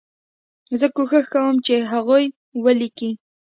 [0.79, 2.25] زه کوښښ کوم چې هغوی
[2.63, 3.11] ولیکي.